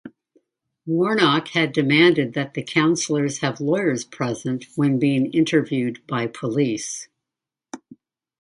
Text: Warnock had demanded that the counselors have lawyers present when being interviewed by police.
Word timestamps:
Warnock 0.87 1.49
had 1.49 1.71
demanded 1.73 2.33
that 2.33 2.55
the 2.55 2.63
counselors 2.63 3.41
have 3.41 3.61
lawyers 3.61 4.03
present 4.03 4.65
when 4.75 4.97
being 4.97 5.31
interviewed 5.31 6.01
by 6.07 6.25
police. 6.25 7.07